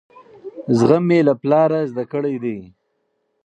زغم 0.77 1.03
مې 1.09 1.19
له 1.27 1.33
پلاره 1.41 1.79
زده 1.91 2.03
کړی 2.11 2.35
دی. 2.43 2.57